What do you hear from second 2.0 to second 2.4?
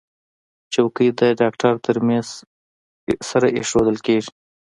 میز